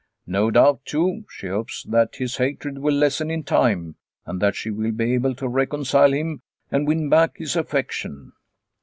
No 0.25 0.49
doubt, 0.49 0.83
too, 0.83 1.25
she 1.29 1.45
hopes 1.47 1.83
that 1.83 2.15
his 2.15 2.37
hatred 2.37 2.79
will 2.79 2.95
lessen 2.95 3.29
in 3.29 3.43
time, 3.43 3.97
and 4.25 4.41
that 4.41 4.55
she 4.55 4.71
will 4.71 4.89
be 4.91 5.13
able 5.13 5.35
to 5.35 5.47
reconcile 5.47 6.11
him 6.13 6.41
and 6.71 6.87
win 6.87 7.07
back 7.07 7.37
his 7.37 7.55
affection. 7.55 8.31